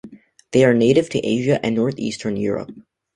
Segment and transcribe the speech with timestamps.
[0.51, 2.71] They are native to Asia and northeastern Europe.